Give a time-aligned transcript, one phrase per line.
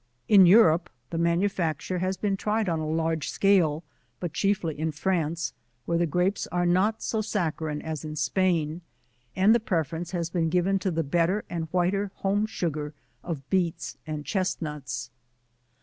[0.27, 3.83] In Europe, the manufacture has been tried on a large scale,
[4.19, 5.53] but chiefly in France,
[5.85, 8.81] where the Grapes are not so sac charine as in Spain,
[9.35, 13.95] and the preference has been given to the better and whiter home sugar of Beets
[14.07, 15.11] and Chesnuts.